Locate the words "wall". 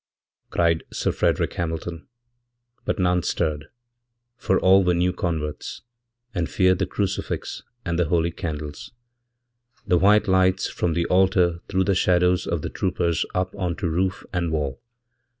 14.51-14.81